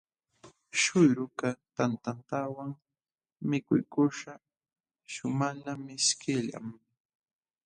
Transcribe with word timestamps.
Śhuyrukaq 0.79 1.57
tantantawan 1.75 2.71
mikuykuśhqa 3.49 4.33
shumaqlla 5.13 5.73
mishkillam. 5.85 6.65